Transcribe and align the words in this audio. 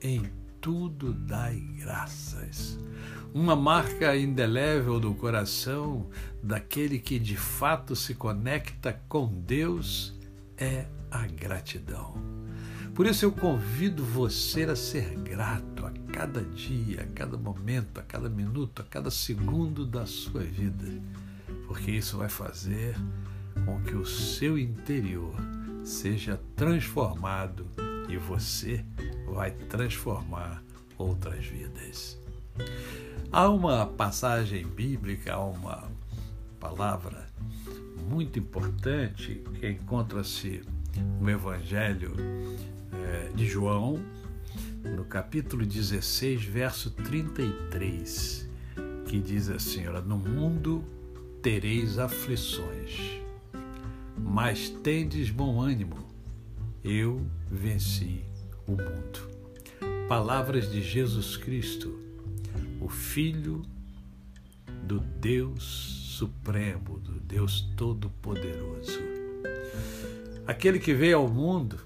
em 0.00 0.22
tudo 0.60 1.12
dai 1.12 1.60
graças. 1.78 2.78
Uma 3.32 3.54
marca 3.54 4.16
indelével 4.16 4.98
do 4.98 5.14
coração 5.14 6.08
daquele 6.42 6.98
que 6.98 7.18
de 7.18 7.36
fato 7.36 7.94
se 7.94 8.14
conecta 8.14 9.00
com 9.08 9.26
Deus 9.26 10.14
é 10.56 10.86
a 11.10 11.26
gratidão. 11.26 12.14
Por 12.94 13.06
isso 13.06 13.26
eu 13.26 13.32
convido 13.32 14.02
você 14.02 14.64
a 14.64 14.74
ser 14.74 15.14
grato 15.16 15.84
a 15.84 15.90
cada 16.12 16.42
dia, 16.42 17.02
a 17.02 17.06
cada 17.06 17.36
momento, 17.36 18.00
a 18.00 18.02
cada 18.02 18.28
minuto, 18.30 18.80
a 18.80 18.84
cada 18.86 19.10
segundo 19.10 19.84
da 19.84 20.06
sua 20.06 20.40
vida, 20.40 20.88
porque 21.66 21.90
isso 21.90 22.16
vai 22.16 22.30
fazer 22.30 22.96
com 23.66 23.82
que 23.82 23.94
o 23.94 24.06
seu 24.06 24.58
interior 24.58 25.34
seja 25.84 26.40
transformado 26.56 27.66
e 28.08 28.16
você 28.16 28.84
vai 29.26 29.50
transformar 29.50 30.62
outras 30.98 31.44
vidas. 31.46 32.18
Há 33.30 33.48
uma 33.48 33.86
passagem 33.86 34.66
bíblica, 34.66 35.34
há 35.34 35.44
uma 35.44 35.90
palavra 36.58 37.26
muito 38.08 38.38
importante 38.38 39.42
que 39.58 39.68
encontra-se 39.68 40.62
no 41.20 41.28
Evangelho 41.28 42.14
eh, 42.92 43.30
de 43.34 43.46
João, 43.46 44.00
no 44.84 45.04
capítulo 45.04 45.66
16, 45.66 46.44
verso 46.44 46.90
33, 46.90 48.48
que 49.06 49.20
diz 49.20 49.50
assim: 49.50 49.86
Olha, 49.86 50.00
no 50.00 50.16
mundo 50.16 50.84
tereis 51.42 51.98
aflições 51.98 53.26
mas 54.18 54.68
tendes 54.68 55.30
bom 55.30 55.60
ânimo, 55.60 55.96
eu 56.82 57.26
venci 57.50 58.24
o 58.66 58.72
mundo. 58.72 59.28
Palavras 60.08 60.70
de 60.70 60.82
Jesus 60.82 61.36
Cristo, 61.36 61.98
o 62.80 62.88
Filho 62.88 63.62
do 64.84 65.00
Deus 65.00 65.62
Supremo, 66.16 66.98
do 67.00 67.20
Deus 67.20 67.62
Todo-Poderoso. 67.76 69.00
Aquele 70.46 70.78
que 70.78 70.94
veio 70.94 71.18
ao 71.18 71.28
mundo 71.28 71.78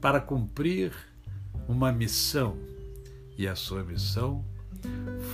para 0.00 0.20
cumprir 0.20 0.92
uma 1.68 1.92
missão, 1.92 2.58
e 3.36 3.46
a 3.46 3.54
sua 3.54 3.82
missão 3.82 4.44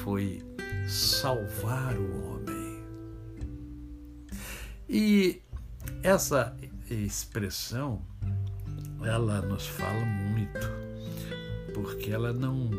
foi 0.02 0.42
salvar 0.88 1.96
o 1.96 2.26
homem. 2.26 2.84
E 4.88 5.40
essa 6.02 6.56
expressão, 6.90 8.02
ela 9.04 9.40
nos 9.42 9.66
fala 9.66 10.04
muito, 10.04 10.60
porque 11.74 12.10
ela 12.10 12.32
não, 12.32 12.70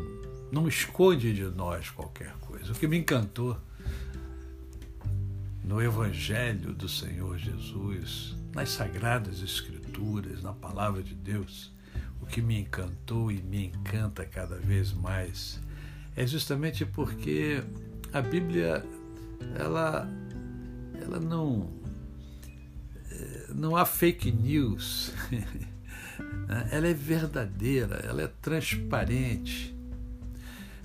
não 0.50 0.68
esconde 0.68 1.32
de 1.32 1.44
nós 1.44 1.90
qualquer 1.90 2.32
coisa. 2.40 2.72
O 2.72 2.74
que 2.74 2.86
me 2.86 2.98
encantou 2.98 3.56
no 5.64 5.80
Evangelho 5.82 6.72
do 6.72 6.88
Senhor 6.88 7.38
Jesus, 7.38 8.36
nas 8.54 8.70
Sagradas 8.70 9.42
Escrituras, 9.42 10.42
na 10.42 10.52
Palavra 10.52 11.02
de 11.02 11.14
Deus, 11.14 11.72
o 12.20 12.26
que 12.26 12.40
me 12.40 12.60
encantou 12.60 13.30
e 13.30 13.42
me 13.42 13.66
encanta 13.66 14.24
cada 14.24 14.56
vez 14.56 14.92
mais 14.92 15.60
é 16.14 16.26
justamente 16.26 16.84
porque 16.84 17.62
a 18.12 18.20
Bíblia 18.20 18.84
ela 19.58 20.08
ela 21.00 21.18
não 21.18 21.70
não 23.54 23.76
há 23.76 23.84
fake 23.84 24.30
news. 24.30 25.12
ela 26.70 26.86
é 26.86 26.94
verdadeira, 26.94 27.96
ela 28.04 28.22
é 28.22 28.26
transparente. 28.40 29.74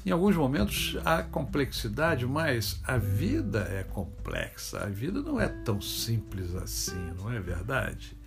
Em 0.06 0.12
alguns 0.12 0.36
momentos 0.36 0.98
há 1.04 1.22
complexidade, 1.22 2.26
mas 2.26 2.80
a 2.86 2.98
vida 2.98 3.68
é 3.70 3.84
complexa. 3.84 4.80
A 4.80 4.86
vida 4.86 5.22
não 5.22 5.40
é 5.40 5.50
tão 5.50 5.82
simples 5.82 6.56
assim, 6.56 7.12
não 7.18 7.32
é 7.32 7.40
verdade? 7.40 8.18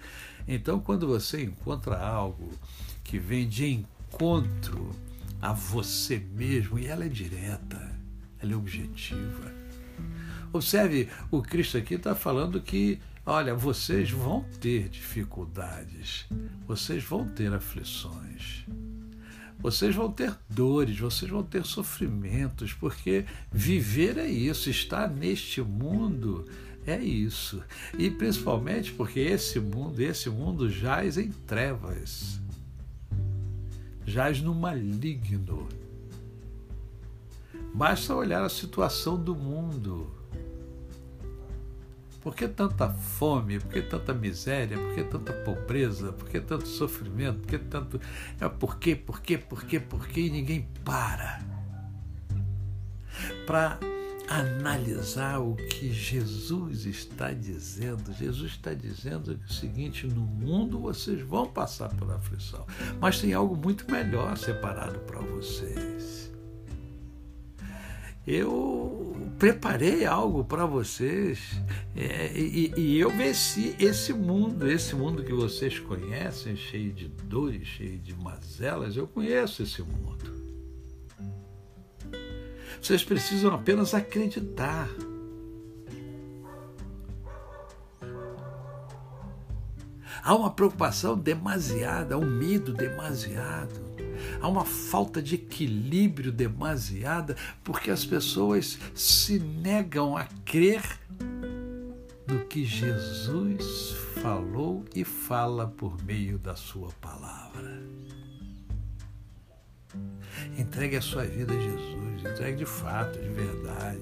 Então, 0.47 0.79
quando 0.81 1.07
você 1.07 1.43
encontra 1.43 1.99
algo 1.99 2.51
que 3.03 3.19
vem 3.19 3.49
de 3.49 3.67
encontro 3.67 4.91
a 5.41 5.53
você 5.53 6.19
mesmo, 6.19 6.79
e 6.79 6.87
ela 6.87 7.07
é 7.07 7.09
direta, 7.09 7.81
ela 8.41 8.53
é 8.53 8.57
objetiva. 8.57 9.60
Observe, 10.53 11.09
o 11.31 11.41
Cristo 11.43 11.79
aqui 11.79 11.95
está 11.95 12.15
falando 12.15 12.61
que 12.61 13.01
Olha, 13.27 13.55
vocês 13.55 14.11
vão 14.11 14.45
ter 14.61 14.89
dificuldades, 14.89 16.27
vocês 16.67 17.05
vão 17.05 17.29
ter 17.29 17.53
aflições, 17.53 18.65
vocês 19.59 19.95
vão 19.95 20.11
ter 20.11 20.35
dores, 20.49 20.99
vocês 20.99 21.31
vão 21.31 21.43
ter 21.43 21.65
sofrimentos, 21.65 22.73
porque 22.73 23.27
viver 23.53 24.17
é 24.17 24.27
isso, 24.27 24.71
estar 24.71 25.07
neste 25.09 25.61
mundo 25.61 26.47
é 26.87 26.99
isso. 26.99 27.63
E 27.99 28.11
principalmente 28.11 28.91
porque 28.91 29.21
esse 29.21 29.61
mundo, 29.61 30.01
esse 30.01 30.31
mundo 30.31 30.71
jaz 30.71 31.19
em 31.19 31.31
trevas, 31.31 32.41
jaz 34.07 34.41
no 34.41 34.55
maligno. 34.55 35.69
Basta 37.75 38.15
olhar 38.15 38.43
a 38.43 38.49
situação 38.49 39.23
do 39.23 39.37
mundo 39.37 40.20
por 42.21 42.35
que 42.35 42.47
tanta 42.47 42.91
fome? 42.91 43.59
Por 43.59 43.73
que 43.73 43.83
tanta 43.83 44.13
miséria? 44.13 44.77
Por 44.77 44.95
que 44.95 45.05
tanta 45.05 45.33
pobreza? 45.33 46.13
Por 46.13 46.29
que 46.29 46.41
tanto 46.41 46.69
sofrimento? 46.69 47.41
Por 47.41 47.49
que 47.49 47.59
tanto. 47.59 48.01
É, 48.39 48.49
por 48.49 48.79
quê? 48.79 48.95
Por 48.95 49.21
quê? 49.21 49.39
Por 49.39 49.65
quê? 49.65 49.81
Por 49.81 50.07
quê? 50.07 50.23
E 50.23 50.31
ninguém 50.31 50.69
para 50.85 51.41
para 53.47 53.79
analisar 54.29 55.41
o 55.41 55.57
que 55.57 55.93
Jesus 55.93 56.85
está 56.85 57.33
dizendo. 57.33 58.13
Jesus 58.13 58.53
está 58.53 58.75
dizendo 58.75 59.41
o 59.49 59.53
seguinte: 59.53 60.07
no 60.07 60.21
mundo 60.21 60.79
vocês 60.79 61.23
vão 61.23 61.47
passar 61.47 61.89
por 61.97 62.11
aflição, 62.11 62.67
mas 63.01 63.19
tem 63.19 63.33
algo 63.33 63.57
muito 63.57 63.91
melhor 63.91 64.37
separado 64.37 64.99
para 65.01 65.21
vocês 65.21 66.31
eu 68.27 69.00
preparei 69.41 70.05
algo 70.05 70.45
para 70.45 70.67
vocês 70.67 71.63
é, 71.97 72.31
e, 72.39 72.75
e, 72.77 72.99
eu 73.01 73.09
venci 73.11 73.75
esse 73.81 74.13
mundo, 74.13 74.71
esse 74.71 74.95
mundo 74.95 75.25
que 75.25 75.33
vocês 75.33 75.79
conhecem, 75.79 76.55
cheio 76.55 76.93
de 76.93 77.09
dores, 77.09 77.67
cheio 77.67 77.99
de 77.99 78.15
mazelas, 78.15 78.99
eu 78.99 79.07
conheço 79.07 79.63
esse 79.63 79.81
mundo. 79.83 80.39
Vocês 82.83 83.03
precisam 83.03 83.55
apenas 83.55 83.95
acreditar. 83.95 84.87
Há 90.23 90.35
uma 90.35 90.51
preocupação 90.51 91.17
demasiada, 91.17 92.19
um 92.19 92.27
medo 92.27 92.75
demasiado 92.75 93.90
há 94.41 94.49
uma 94.49 94.65
falta 94.65 95.23
de 95.23 95.35
equilíbrio 95.35 96.33
demasiada, 96.33 97.37
porque 97.63 97.91
as 97.91 98.05
pessoas 98.05 98.79
se 98.95 99.39
negam 99.39 100.17
a 100.17 100.25
crer 100.45 100.83
no 102.27 102.45
que 102.47 102.65
Jesus 102.65 103.91
falou 104.23 104.85
e 104.95 105.05
fala 105.05 105.67
por 105.67 106.03
meio 106.05 106.39
da 106.39 106.55
sua 106.57 106.91
palavra. 107.01 107.81
Entregue 110.57 110.97
a 110.97 111.01
sua 111.01 111.25
vida 111.25 111.53
a 111.53 111.61
Jesus, 111.61 112.33
entregue 112.33 112.59
de 112.59 112.67
fato, 112.67 113.19
de 113.19 113.29
verdade. 113.29 114.01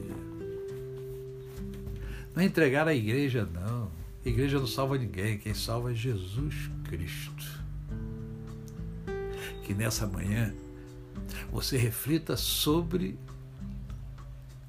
Não 2.34 2.42
é 2.42 2.44
entregar 2.44 2.86
a 2.86 2.94
igreja, 2.94 3.48
não. 3.52 3.90
A 4.24 4.28
igreja 4.28 4.58
não 4.58 4.66
salva 4.66 4.98
ninguém, 4.98 5.38
quem 5.38 5.54
salva 5.54 5.92
é 5.92 5.94
Jesus 5.94 6.70
Cristo 6.84 7.67
que 9.68 9.74
nessa 9.74 10.06
manhã 10.06 10.50
você 11.52 11.76
reflita 11.76 12.38
sobre 12.38 13.18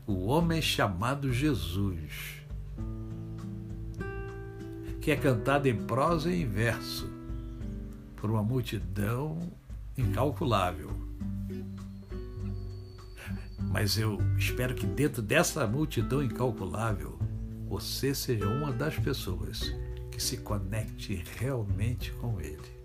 o 0.06 0.25
homem 0.25 0.62
chamado 0.62 1.31
Jesus, 1.31 2.44
que 5.00 5.10
é 5.10 5.16
cantado 5.16 5.69
em 5.69 5.86
prosa 5.86 6.30
e 6.30 6.42
em 6.42 6.46
verso 6.46 7.10
por 8.18 8.30
uma 8.30 8.44
multidão 8.44 9.40
incalculável. 9.98 10.92
Mas 13.72 13.98
eu 13.98 14.18
espero 14.38 14.75
que 14.75 14.86
dentro 14.86 15.22
dessa 15.22 15.66
multidão 15.66 16.22
incalculável, 16.22 17.18
você 17.69 18.13
seja 18.13 18.50
uma 18.50 18.74
das 18.74 19.00
pessoas 19.00 19.74
que 20.12 20.22
se 20.22 20.40
conecte 20.40 21.24
realmente 21.38 22.12
com 22.12 22.42
Ele 22.42 22.80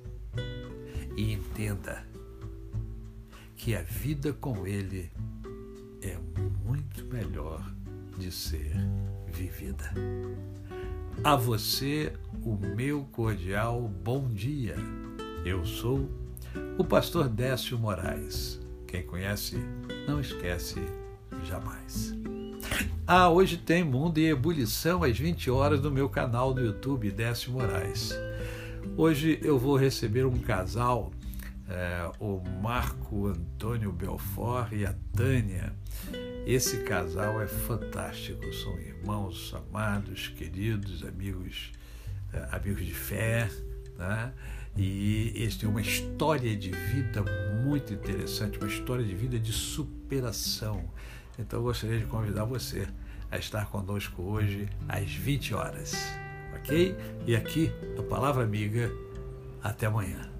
e 1.16 1.32
entenda 1.32 2.04
que 3.56 3.74
a 3.74 3.82
vida 3.82 4.32
com 4.32 4.66
Ele 4.66 5.10
é 6.02 6.18
muito 6.64 7.04
melhor 7.06 7.64
de 8.18 8.30
ser 8.30 8.72
vivida. 9.32 9.92
A 11.22 11.36
você, 11.36 12.12
o 12.42 12.56
meu 12.56 13.04
cordial 13.12 13.80
bom 13.82 14.28
dia. 14.28 14.76
Eu 15.44 15.64
sou 15.64 16.10
o 16.76 16.84
pastor 16.84 17.28
Décio 17.28 17.78
Moraes. 17.78 18.60
Quem 18.86 19.02
conhece, 19.02 19.56
não 20.06 20.20
esquece 20.20 20.80
jamais. 21.44 22.14
Ah, 23.06 23.28
hoje 23.28 23.56
tem 23.56 23.84
Mundo 23.84 24.18
em 24.18 24.28
Ebulição 24.28 25.02
às 25.02 25.18
20 25.18 25.50
horas 25.50 25.80
no 25.80 25.90
meu 25.90 26.08
canal 26.08 26.54
no 26.54 26.64
YouTube, 26.64 27.10
Décio 27.10 27.52
Moraes. 27.52 28.14
Hoje 28.96 29.40
eu 29.42 29.58
vou 29.58 29.76
receber 29.76 30.24
um 30.24 30.38
casal, 30.38 31.10
é, 31.68 32.12
o 32.20 32.40
Marco 32.62 33.26
Antônio 33.26 33.90
Belfort 33.90 34.70
e 34.70 34.86
a 34.86 34.94
Tânia. 35.16 35.74
Esse 36.46 36.84
casal 36.84 37.42
é 37.42 37.46
fantástico, 37.48 38.40
são 38.52 38.78
irmãos 38.78 39.52
amados, 39.52 40.28
queridos, 40.28 41.02
amigos, 41.02 41.72
é, 42.32 42.48
amigos 42.52 42.86
de 42.86 42.94
fé, 42.94 43.50
né? 43.98 44.32
E 44.76 45.32
eles 45.34 45.56
têm 45.56 45.68
uma 45.68 45.80
história 45.80 46.56
de 46.56 46.70
vida 46.70 47.24
muito 47.64 47.92
interessante, 47.92 48.58
uma 48.58 48.68
história 48.68 49.04
de 49.04 49.14
vida 49.14 49.40
de 49.40 49.52
superação. 49.52 50.88
Então 51.36 51.58
eu 51.58 51.64
gostaria 51.64 51.98
de 51.98 52.06
convidar 52.06 52.44
você 52.44 52.86
a 53.28 53.38
estar 53.38 53.66
conosco 53.66 54.22
hoje 54.22 54.68
às 54.88 55.12
20 55.12 55.52
horas, 55.52 55.96
ok? 56.56 56.96
E 57.26 57.36
aqui, 57.36 57.72
no 57.96 58.02
Palavra 58.04 58.44
Amiga, 58.44 58.90
até 59.62 59.86
amanhã. 59.86 60.33